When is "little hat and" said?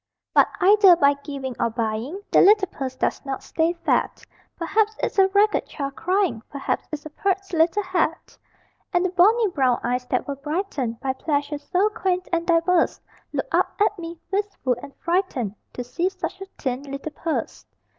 7.53-9.05